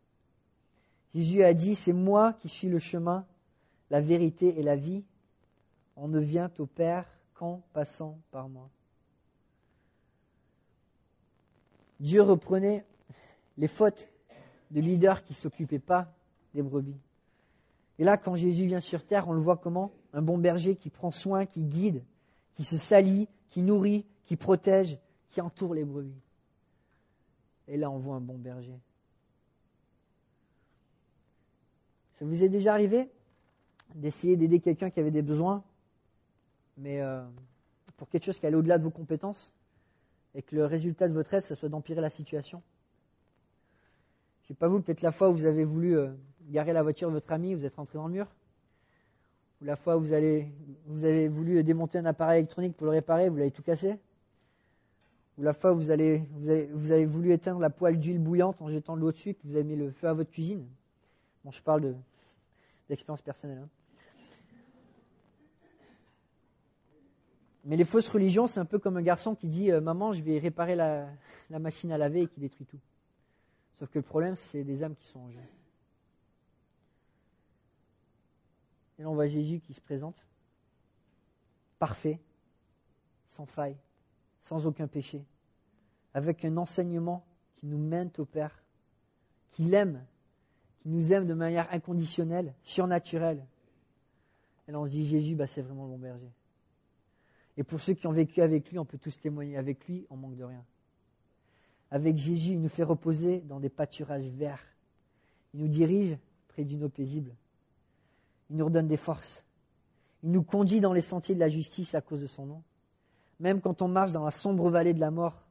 [1.13, 3.25] Jésus a dit, c'est moi qui suis le chemin,
[3.89, 5.03] la vérité et la vie.
[5.95, 8.69] On ne vient au Père qu'en passant par moi.
[11.99, 12.85] Dieu reprenait
[13.57, 14.09] les fautes
[14.71, 16.13] de leaders qui ne s'occupaient pas
[16.53, 16.99] des brebis.
[17.97, 19.91] Et là, quand Jésus vient sur terre, on le voit comment?
[20.11, 22.03] Un bon berger qui prend soin, qui guide,
[22.55, 24.97] qui se salit, qui nourrit, qui protège,
[25.29, 26.19] qui entoure les brebis.
[27.67, 28.79] Et là, on voit un bon berger.
[32.17, 33.09] Ça vous est déjà arrivé
[33.93, 35.63] d'essayer d'aider quelqu'un qui avait des besoins,
[36.77, 37.23] mais euh,
[37.97, 39.53] pour quelque chose qui allait au-delà de vos compétences,
[40.33, 42.61] et que le résultat de votre aide, ce soit d'empirer la situation?
[44.43, 46.11] Je sais pas vous, peut-être la fois où vous avez voulu euh,
[46.49, 48.27] garer la voiture de votre ami, vous êtes rentré dans le mur?
[49.65, 53.51] La fois où vous, avez voulu démonter un appareil électronique pour le réparer, vous l'avez
[53.51, 53.97] tout cassé?
[55.37, 59.01] Ou la fois où vous, avez, voulu éteindre la poêle d'huile bouillante en jetant de
[59.01, 60.65] l'eau dessus, que vous avez mis le feu à votre cuisine?
[61.43, 61.95] Bon, je parle de,
[62.89, 63.59] d'expérience personnelle.
[63.63, 63.69] Hein.
[67.65, 70.21] Mais les fausses religions, c'est un peu comme un garçon qui dit euh, Maman, je
[70.21, 71.07] vais réparer la,
[71.49, 72.79] la, machine à laver et qui détruit tout.
[73.79, 75.39] Sauf que le problème, c'est des âmes qui sont en jeu.
[78.97, 80.25] Et là, on voit Jésus qui se présente,
[81.79, 82.19] parfait,
[83.31, 83.77] sans faille,
[84.43, 85.23] sans aucun péché,
[86.13, 87.25] avec un enseignement
[87.57, 88.63] qui nous mène au Père,
[89.51, 90.03] qui l'aime,
[90.79, 93.45] qui nous aime de manière inconditionnelle, surnaturelle.
[94.67, 96.31] Et là, on se dit Jésus, bah, c'est vraiment le bon berger.
[97.57, 99.57] Et pour ceux qui ont vécu avec lui, on peut tous témoigner.
[99.57, 100.63] Avec lui, on manque de rien.
[101.91, 104.63] Avec Jésus, il nous fait reposer dans des pâturages verts.
[105.53, 106.17] Il nous dirige
[106.49, 107.31] près d'une eau paisible.
[108.49, 109.45] Il nous redonne des forces.
[110.23, 112.63] Il nous conduit dans les sentiers de la justice à cause de son nom.
[113.39, 115.43] Même quand on marche dans la sombre vallée de la mort,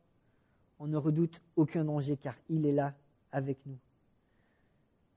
[0.78, 2.94] on ne redoute aucun danger car il est là
[3.30, 3.78] avec nous.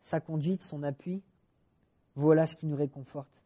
[0.01, 1.21] Sa conduite, son appui,
[2.15, 3.43] voilà ce qui nous réconforte.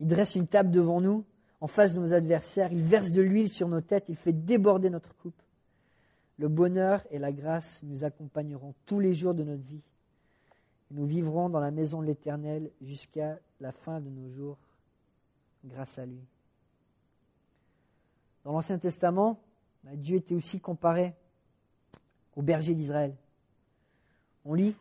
[0.00, 1.24] Il dresse une table devant nous,
[1.60, 4.90] en face de nos adversaires, il verse de l'huile sur nos têtes, il fait déborder
[4.90, 5.40] notre coupe.
[6.38, 9.82] Le bonheur et la grâce nous accompagneront tous les jours de notre vie.
[10.90, 14.58] Nous vivrons dans la maison de l'Éternel jusqu'à la fin de nos jours,
[15.64, 16.20] grâce à lui.
[18.44, 19.40] Dans l'Ancien Testament,
[19.82, 21.14] bah, Dieu était aussi comparé
[22.36, 23.14] au berger d'Israël.
[24.44, 24.76] On lit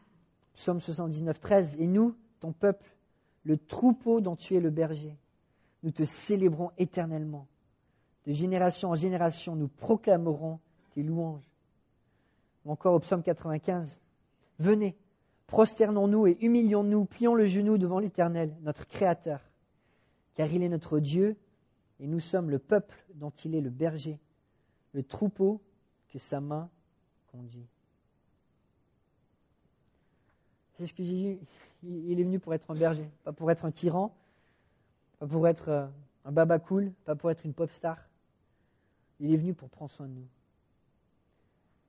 [0.53, 2.95] Psaume 79, 13, Et nous, ton peuple,
[3.43, 5.15] le troupeau dont tu es le berger,
[5.83, 7.47] nous te célébrons éternellement.
[8.25, 10.59] De génération en génération, nous proclamerons
[10.93, 11.47] tes louanges.
[12.63, 13.99] Ou encore au psaume 95,
[14.57, 14.95] Venez,
[15.47, 19.41] prosternons-nous et humilions-nous, plions le genou devant l'Éternel, notre Créateur,
[20.33, 21.37] car il est notre Dieu
[21.99, 24.19] et nous sommes le peuple dont il est le berger,
[24.93, 25.61] le troupeau
[26.09, 26.69] que sa main
[27.27, 27.67] conduit.
[30.77, 31.39] C'est ce que Jésus,
[31.83, 34.13] il est venu pour être un berger, pas pour être un tyran,
[35.19, 35.87] pas pour être euh,
[36.25, 37.97] un baba cool, pas pour être une pop star.
[39.21, 40.27] Il est venu pour prendre soin de nous.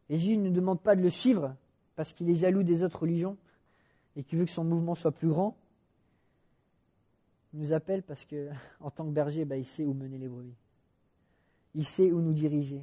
[0.09, 1.57] Et Jésus ne nous demande pas de le suivre
[1.97, 3.37] parce qu'il est jaloux des autres religions
[4.17, 5.57] et qu'il veut que son mouvement soit plus grand.
[7.53, 8.51] Il nous appelle parce que,
[8.81, 10.57] en tant que berger, bah, il sait où mener les brebis.
[11.75, 12.83] Il sait où nous diriger.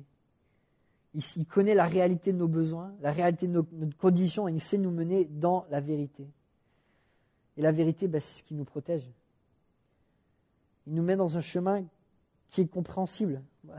[1.16, 4.80] Il, connaît la réalité de nos besoins, la réalité de notre condition, et il sait
[4.80, 6.28] nous mener dans la vérité.
[7.56, 9.12] Et la vérité, bah, c'est ce qui nous protège.
[10.88, 11.84] Il nous met dans un chemin
[12.50, 13.42] qui est compréhensible.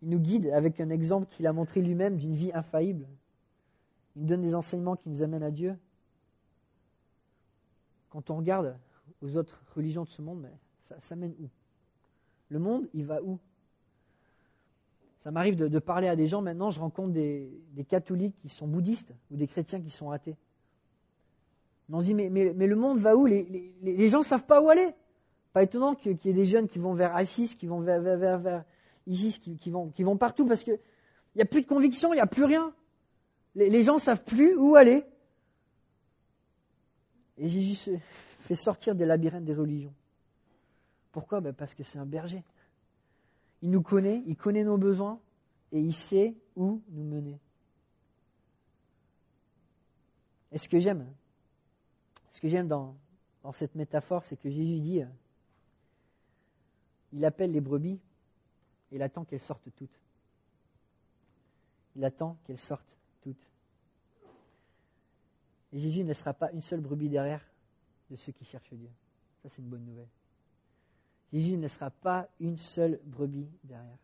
[0.00, 3.08] Il nous guide avec un exemple qu'il a montré lui-même d'une vie infaillible.
[4.14, 5.76] Il nous donne des enseignements qui nous amènent à Dieu.
[8.10, 8.76] Quand on regarde
[9.22, 10.48] aux autres religions de ce monde,
[11.00, 11.48] ça, mène où?
[12.48, 13.38] Le monde, il va où?
[15.22, 17.50] Ça m'arrive de, parler à des gens maintenant, je rencontre des,
[17.88, 20.36] catholiques qui sont bouddhistes ou des chrétiens qui sont athées.
[21.92, 23.26] on se dit, mais, mais, le monde va où?
[23.26, 24.94] Les, les gens ne savent pas où aller.
[25.52, 28.64] Pas étonnant qu'il y ait des jeunes qui vont vers ISIS, qui vont vers,
[29.06, 30.78] ISIS, qui, vont, qui vont partout parce qu'il
[31.36, 32.72] n'y a plus de conviction, il n'y a plus rien.
[33.54, 35.04] Les, gens ne savent plus où aller.
[37.38, 38.00] Et Jésus
[38.40, 39.94] fait sortir des labyrinthes des religions.
[41.12, 41.40] Pourquoi?
[41.40, 42.42] Ben Parce que c'est un berger.
[43.62, 45.18] Il nous connaît, il connaît nos besoins
[45.72, 47.38] et il sait où nous mener.
[50.52, 51.06] Et ce que j'aime,
[52.30, 52.96] ce que j'aime dans,
[53.42, 55.02] dans cette métaphore, c'est que Jésus dit
[57.12, 57.98] il appelle les brebis
[58.92, 60.00] et il attend qu'elles sortent toutes.
[61.96, 63.36] Il attend qu'elles sortent toutes.
[65.72, 67.44] Et Jésus ne laissera pas une seule brebis derrière
[68.10, 68.90] de ceux qui cherchent Dieu.
[69.42, 70.08] Ça, c'est une bonne nouvelle.
[71.32, 73.98] Jésus ne laissera pas une seule brebis derrière.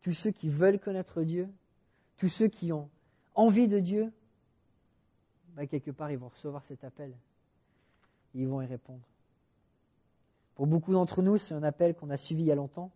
[0.00, 1.48] Tous ceux qui veulent connaître Dieu,
[2.16, 2.88] tous ceux qui ont
[3.34, 4.12] envie de Dieu,
[5.54, 7.14] bah, quelque part, ils vont recevoir cet appel.
[8.34, 9.06] Ils vont y répondre.
[10.54, 12.90] Pour beaucoup d'entre nous, c'est un appel qu'on a suivi il y a longtemps.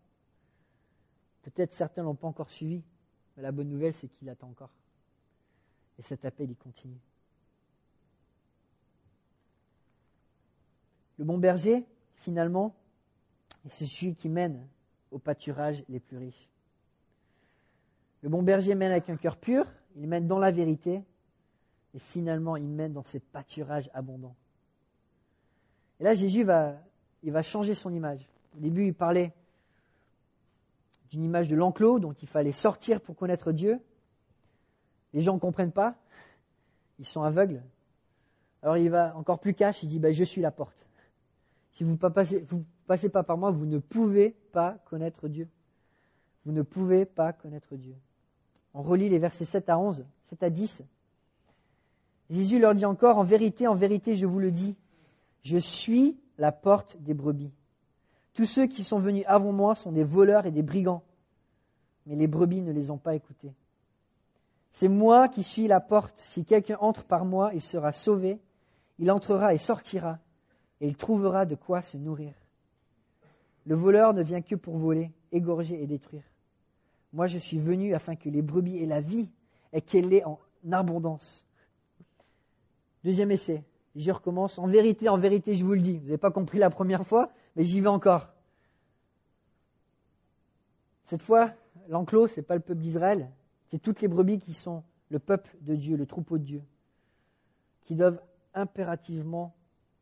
[1.43, 2.83] Peut-être certains ne l'ont pas encore suivi.
[3.37, 4.71] Mais la bonne nouvelle, c'est qu'il attend encore.
[5.99, 6.99] Et cet appel, il continue.
[11.21, 12.75] Le bon berger, finalement,
[13.69, 14.67] c'est celui qui mène
[15.11, 16.49] au pâturage les plus riches.
[18.23, 21.03] Le bon berger mène avec un cœur pur, il mène dans la vérité,
[21.93, 24.35] et finalement il mène dans ces pâturages abondants.
[26.01, 26.81] Et là, Jésus va,
[27.23, 28.27] il va changer son image.
[28.57, 29.35] Au début, il parlait
[31.11, 33.79] d'une image de l'enclos, donc il fallait sortir pour connaître Dieu.
[35.13, 35.97] Les gens ne comprennent pas,
[36.99, 37.63] ils sont aveugles.
[38.63, 40.87] Alors il va encore plus cash, il dit ben, Je suis la porte.
[41.73, 45.49] Si vous ne passez, pas par moi, vous ne pouvez pas connaître Dieu.
[46.45, 47.95] Vous ne pouvez pas connaître Dieu.
[48.75, 50.83] On relit les versets 7 à 11, 7 à 10.
[52.31, 54.77] Jésus leur dit encore, en vérité, en vérité, je vous le dis,
[55.43, 57.53] je suis la porte des brebis.
[58.35, 61.03] Tous ceux qui sont venus avant moi sont des voleurs et des brigands,
[62.07, 63.53] mais les brebis ne les ont pas écoutés.
[64.73, 66.23] C'est moi qui suis la porte.
[66.27, 68.39] Si quelqu'un entre par moi, il sera sauvé.
[68.99, 70.19] Il entrera et sortira,
[70.81, 72.33] et il trouvera de quoi se nourrir.
[73.67, 76.25] Le voleur ne vient que pour voler, égorger et détruire.
[77.13, 79.29] Moi, je suis venu afin que les brebis aient la vie
[79.73, 80.39] et qu'elle ait en
[80.71, 81.45] abondance.
[83.05, 83.65] Deuxième essai.
[83.97, 84.59] Je recommence.
[84.59, 85.99] En vérité, en vérité, je vous le dis.
[85.99, 88.29] Vous n'avez pas compris la première fois, mais j'y vais encore.
[91.05, 91.53] Cette fois,
[91.89, 93.31] l'enclos, ce n'est pas le peuple d'Israël,
[93.67, 96.63] c'est toutes les brebis qui sont le peuple de Dieu, le troupeau de Dieu,
[97.83, 98.21] qui doivent
[98.55, 99.55] impérativement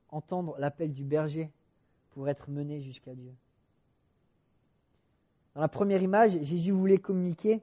[0.09, 1.51] entendre l'appel du berger
[2.11, 3.33] pour être menés jusqu'à Dieu.
[5.55, 7.63] Dans la première image, Jésus voulait communiquer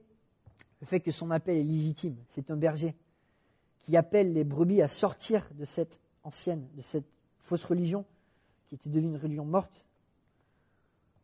[0.80, 2.16] le fait que son appel est légitime.
[2.34, 2.94] C'est un berger
[3.80, 7.06] qui appelle les brebis à sortir de cette ancienne, de cette
[7.38, 8.04] fausse religion
[8.68, 9.84] qui était devenue une religion morte.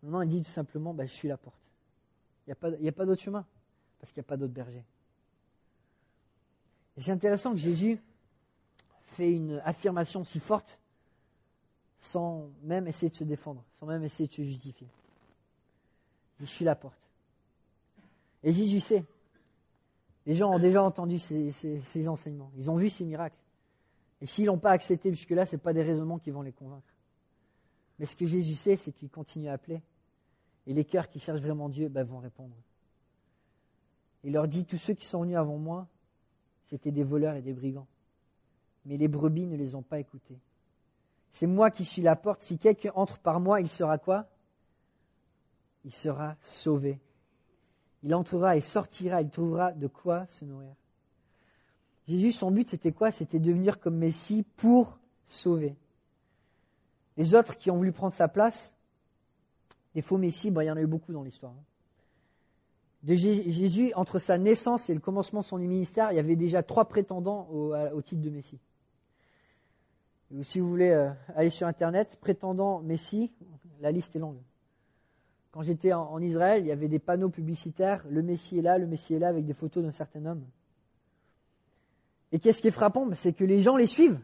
[0.03, 1.61] Maintenant, il dit tout simplement bah, Je suis la porte.
[2.47, 3.45] Il n'y a pas, d'autre chemin,
[4.01, 4.85] parce qu'il n'y a pas d'autre berger.
[6.97, 8.01] Et c'est intéressant que Jésus
[9.03, 10.79] fait une affirmation si forte
[12.03, 14.89] sans même essayer de se défendre, sans même essayer de se justifier.
[16.41, 16.99] Je suis la porte.
[18.43, 19.05] Et Jésus sait.
[20.27, 22.51] Les gens ont déjà entendu ces, enseignements.
[22.57, 23.37] Ils ont vu ces miracles.
[24.21, 26.87] Et s'ils n'ont pas accepté jusque-là, ce n'est pas des raisonnements qui vont les convaincre.
[27.99, 29.81] Mais ce que Jésus sait, c'est qu'il continue à appeler.
[30.67, 32.55] Et les cœurs qui cherchent vraiment Dieu ben, vont répondre.
[34.25, 35.89] Il leur dit, tous ceux qui sont venus avant moi,
[36.69, 37.89] c'étaient des voleurs et des brigands.
[38.87, 40.39] Mais les brebis ne les ont pas écoutés.
[41.33, 42.43] C'est moi qui suis la porte.
[42.43, 44.27] Si quelqu'un entre par moi, il sera quoi?
[45.85, 47.01] Il sera sauvé.
[48.03, 50.75] Il entrera et sortira, il trouvera de quoi se nourrir.
[52.07, 53.11] Jésus, son but, c'était quoi?
[53.11, 55.75] C'était devenir comme Messie pour sauver.
[57.17, 58.75] Les autres qui ont voulu prendre sa place,
[59.95, 61.53] des faux Messies, il y en a eu beaucoup dans l'histoire.
[61.53, 61.65] Hein.
[63.05, 66.85] Jésus, entre sa naissance et le commencement de son ministère, il y avait déjà trois
[66.85, 68.61] prétendants au titre de Messie
[70.43, 73.31] si vous voulez euh, aller sur Internet, prétendant Messie,
[73.81, 74.41] la liste est longue.
[75.51, 78.87] Quand j'étais en, Israël, il y avait des panneaux publicitaires, le Messie est là, le
[78.87, 80.45] Messie est là, avec des photos d'un certain homme.
[82.33, 83.05] Et qu'est-ce qui est frappant?
[83.05, 84.19] Ben, C'est que les gens les suivent,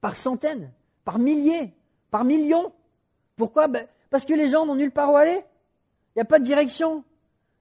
[0.00, 0.72] par centaines,
[1.04, 1.74] par milliers,
[2.10, 2.72] par millions.
[3.36, 3.68] Pourquoi?
[3.68, 5.44] Ben, Parce que les gens n'ont nulle part où aller.
[6.14, 7.04] Il n'y a pas de direction.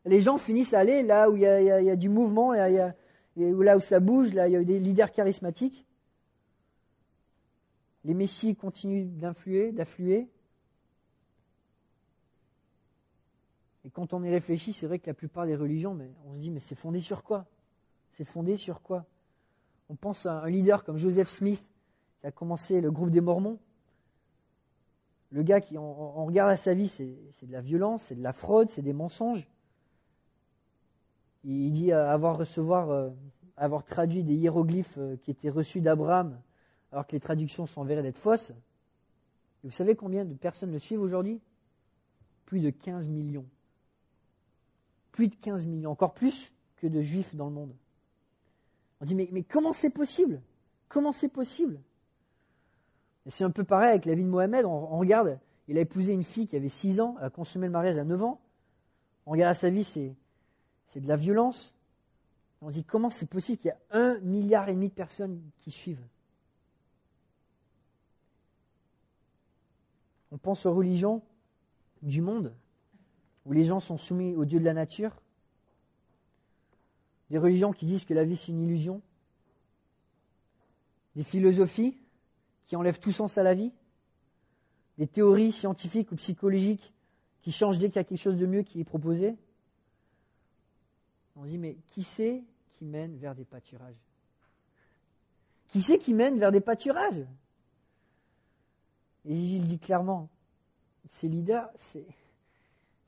[0.06, 2.94] Les gens finissent à aller là où il y a, du mouvement, là
[3.36, 5.86] où ça bouge, là il y a des leaders charismatiques.
[8.04, 10.28] Les messies continuent d'influer, d'affluer.
[13.86, 16.52] Et quand on y réfléchit, c'est vrai que la plupart des religions, on se dit,
[16.52, 17.46] mais c'est fondé sur quoi?
[18.14, 19.06] C'est fondé sur quoi?
[19.90, 21.64] On pense à un leader comme Joseph Smith,
[22.20, 23.60] qui a commencé le groupe des Mormons.
[25.32, 27.06] Le gars qui, on, regarde à sa vie, c'est
[27.42, 29.48] de la violence, c'est de la fraude, c'est des mensonges.
[31.44, 33.10] Il dit avoir recevoir, euh,
[33.58, 36.40] avoir traduit des hiéroglyphes euh, qui étaient reçus d'Abraham
[36.92, 38.52] alors que les traductions sont d'être fausses.
[39.64, 41.40] Vous savez combien de personnes le suivent aujourd'hui?
[42.46, 43.46] Plus de 15 millions.
[45.12, 47.74] Plus de 15 millions, encore plus que de juifs dans le monde.
[49.00, 50.42] On dit, mais, comment c'est possible?
[50.90, 51.80] Comment c'est possible?
[53.28, 54.66] C'est un peu pareil avec la vie de Mohamed.
[54.66, 57.98] On, regarde, il a épousé une fille qui avait 6 ans, a consommé le mariage
[57.98, 58.42] à 9 ans.
[59.26, 60.16] On regarde à sa vie, c'est,
[60.90, 61.74] c'est de la violence.
[62.62, 65.42] On se dit, comment c'est possible qu'il y a un milliard et demi de personnes
[65.60, 66.04] qui suivent?
[70.32, 71.22] On pense aux religions
[72.02, 72.54] du monde,
[73.46, 75.22] où les gens sont soumis au Dieu de la nature,
[77.30, 79.02] des religions qui disent que la vie c'est une illusion,
[81.16, 81.98] des philosophies
[82.66, 83.72] qui enlèvent tout sens à la vie,
[84.98, 86.94] des théories scientifiques ou psychologiques
[87.42, 89.36] qui changent dès qu'il y a quelque chose de mieux qui est proposé.
[91.36, 92.44] On se dit, mais qui c'est
[92.78, 93.96] qui mène vers des pâturages?
[95.70, 97.26] Qui c'est qui mène vers des pâturages?
[99.26, 100.30] Et Jésus le dit clairement,
[101.10, 102.06] ces leaders, c'est,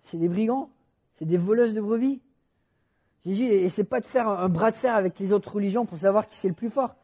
[0.04, 0.70] c'est des brigands,
[1.18, 2.22] c'est des voleuses de brebis.
[3.26, 6.28] Jésus essaie pas de faire un bras de fer avec les autres religions pour savoir
[6.28, 6.96] qui c'est le plus fort.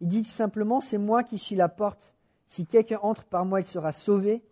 [0.00, 2.12] Il dit tout simplement, c'est moi qui suis la porte.
[2.46, 4.42] Si quelqu'un entre par moi, il sera sauvé,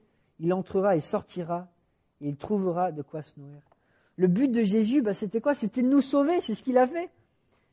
[0.41, 1.69] il entrera et sortira,
[2.21, 3.61] et il trouvera de quoi se nourrir.
[4.17, 5.55] Le but de Jésus, bah, c'était quoi?
[5.55, 7.11] C'était de nous sauver, c'est ce qu'il a fait.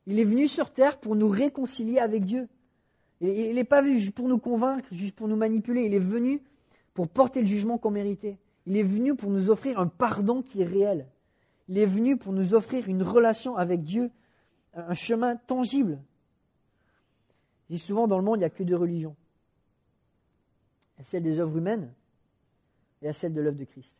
[0.08, 2.48] Il est venu sur terre pour nous réconcilier avec Dieu.
[3.22, 6.42] Il n'est pas venu juste pour nous convaincre, juste pour nous manipuler, il est venu
[6.94, 8.38] pour porter le jugement qu'on méritait.
[8.66, 11.08] Il est venu pour nous offrir un pardon qui est réel.
[11.68, 14.12] Il est venu pour nous offrir une relation avec Dieu,
[14.74, 16.00] un chemin tangible.
[17.70, 19.16] Je dis souvent, dans le monde, il n'y a que deux religions.
[20.98, 21.94] Il celle des œuvres humaines
[23.02, 23.94] et il y a celle de l'œuvre de Christ.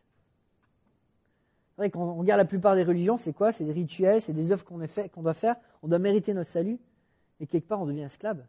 [1.70, 3.52] C'est vrai, quand on regarde la plupart des religions, c'est quoi?
[3.52, 4.80] C'est des rituels, c'est des œuvres qu'on
[5.12, 6.78] qu'on doit faire, on doit mériter notre salut,
[7.40, 8.44] et quelque part, on devient esclave.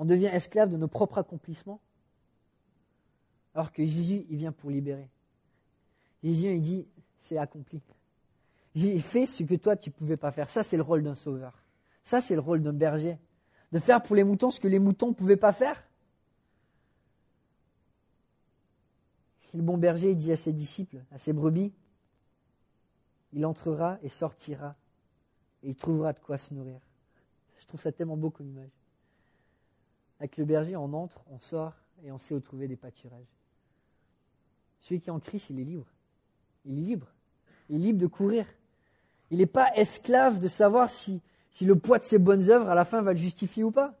[0.00, 1.78] On devient esclave de nos propres accomplissements,
[3.54, 5.06] alors que Jésus, il vient pour libérer.
[6.24, 6.86] Jésus, il dit,
[7.20, 7.82] c'est accompli.
[8.74, 10.48] J'ai fait ce que toi, tu ne pouvais pas faire.
[10.48, 11.62] Ça, c'est le rôle d'un sauveur.
[12.02, 13.18] Ça, c'est le rôle d'un berger.
[13.72, 15.84] De faire pour les moutons ce que les moutons ne pouvaient pas faire.
[19.52, 21.74] le bon berger dit à ses disciples, à ses brebis,
[23.34, 24.76] il entrera et sortira,
[25.62, 26.80] et il trouvera de quoi se nourrir.
[27.58, 28.79] Je trouve ça tellement beau comme image.
[30.20, 31.72] Avec le berger, on entre, on sort,
[32.04, 33.26] et on sait où trouver des pâturages.
[34.80, 35.86] Celui qui est en Christ, il est libre.
[36.66, 37.06] Il est libre.
[37.68, 38.46] Il est libre de courir.
[39.30, 41.22] Il n'est pas esclave de savoir si,
[41.60, 43.94] le poids de ses bonnes œuvres, à la fin, va le justifier ou pas.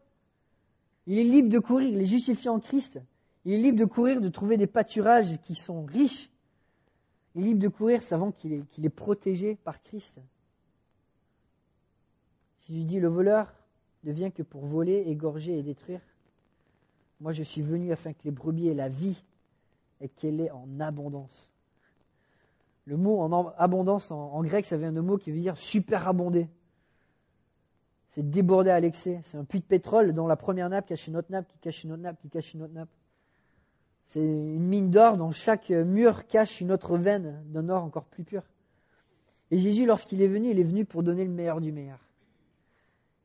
[1.06, 1.88] Il est libre de courir.
[1.88, 3.00] Il est justifié en Christ.
[3.44, 6.28] Il est libre de courir, de trouver des pâturages qui sont riches.
[7.34, 10.20] Il est libre de courir, savant qu'il est, est protégé par Christ.
[12.68, 13.52] Jésus dit, le voleur
[14.04, 16.00] ne vient que pour voler, égorger et détruire.
[17.20, 19.22] Moi, je suis venu afin que les brebis aient la vie
[20.00, 21.50] et qu'elle est en abondance.
[22.86, 26.48] Le mot en abondance en, grec, ça vient d'un mot qui veut dire superabonder.
[28.10, 29.20] C'est déborder à l'excès.
[29.24, 31.84] C'est un puits de pétrole dont la première nappe cache une autre nappe, qui cache
[31.84, 32.88] une autre nappe, qui cache une autre nappe.
[34.08, 38.24] C'est une mine d'or dont chaque mur cache une autre veine d'un or encore plus
[38.24, 38.42] pur.
[39.52, 41.98] Et Jésus, lorsqu'il est venu, il est venu pour donner le meilleur du meilleur.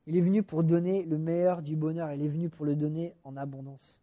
[0.07, 2.11] Il est venu pour donner le meilleur du bonheur.
[2.11, 3.99] Il est venu pour le donner en abondance.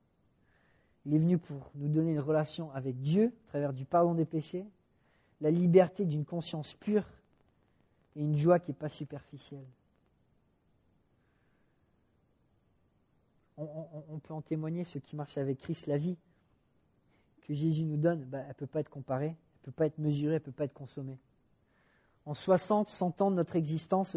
[1.07, 4.25] Il est venu pour nous donner une relation avec Dieu à travers du pardon des
[4.25, 4.65] péchés,
[5.41, 7.07] la liberté d'une conscience pure
[8.15, 9.67] et une joie qui n'est pas superficielle.
[13.59, 16.17] On, peut en témoigner, ceux qui marchent avec Christ, la vie
[17.43, 19.87] que Jésus nous donne, bah, elle ne peut pas être comparée, elle ne peut pas
[19.87, 21.19] être mesurée, elle ne peut pas être consommée.
[22.25, 24.17] En 60, 100 ans de notre existence,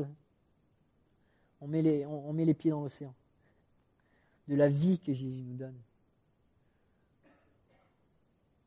[1.61, 3.13] on met les, pieds dans l'océan.
[4.47, 5.79] De la vie que Jésus nous donne.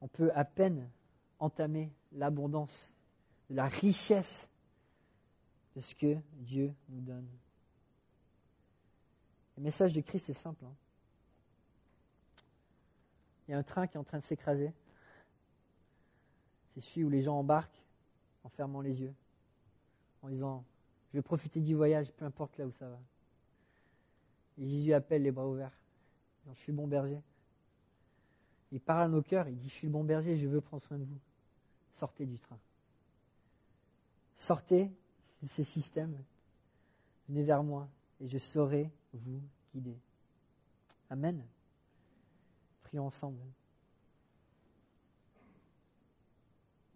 [0.01, 0.88] On peut à peine
[1.38, 2.88] entamer l'abondance,
[3.51, 4.48] la richesse
[5.77, 7.29] de ce que Dieu nous donne.
[9.57, 10.64] Le message de Christ est simple.
[10.64, 10.74] Hein.
[13.46, 14.72] Il y a un train qui est en train de s'écraser.
[16.74, 17.83] C'est celui où les gens embarquent
[18.44, 19.14] en fermant les yeux,
[20.22, 20.64] en disant
[21.12, 23.01] Je vais profiter du voyage, peu importe là où ça va.
[24.59, 25.77] Et Jésus appelle les bras ouverts.
[26.51, 27.21] Je suis le bon berger.
[28.73, 30.83] Il parle à nos cœurs, il dit Je suis le bon berger, je veux prendre
[30.83, 31.18] soin de vous
[31.99, 32.59] sortez du train.
[34.38, 34.90] Sortez
[35.42, 36.16] de ces systèmes.
[37.29, 37.88] Venez vers moi
[38.21, 39.42] et je saurai vous
[39.75, 39.99] guider.
[41.11, 41.44] Amen.
[42.85, 43.40] Prions ensemble.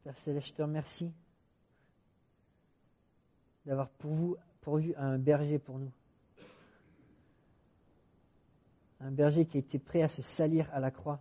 [0.05, 1.13] Père Céleste, je te remercie
[3.67, 5.93] d'avoir pour vous pourvu un berger pour nous.
[9.01, 11.21] Un berger qui était prêt à se salir à la croix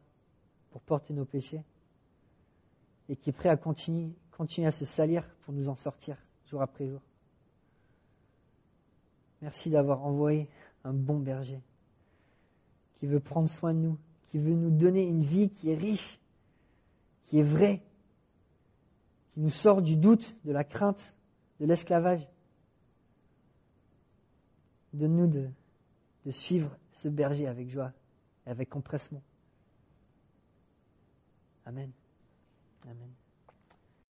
[0.71, 1.63] pour porter nos péchés
[3.09, 6.61] et qui est prêt à continuer, continuer à se salir pour nous en sortir jour
[6.61, 7.01] après jour.
[9.41, 10.49] Merci d'avoir envoyé
[10.83, 11.61] un bon berger
[12.99, 13.97] qui veut prendre soin de nous,
[14.27, 16.19] qui veut nous donner une vie qui est riche,
[17.25, 17.81] qui est vraie,
[19.33, 21.15] qui nous sort du doute, de la crainte,
[21.59, 22.27] de l'esclavage.
[24.93, 25.49] Donne-nous de,
[26.25, 27.91] de suivre ce berger avec joie
[28.45, 29.21] et avec empressement.
[31.65, 31.91] Amen.
[32.83, 33.20] Amen.